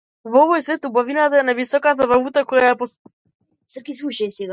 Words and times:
Во 0.35 0.39
овој 0.45 0.61
свет 0.67 0.87
убавината 0.89 1.37
е 1.41 1.43
највисоката 1.49 2.07
валута 2.13 2.45
која 2.53 2.71
ја 2.73 2.79
поседуваме. 2.81 4.49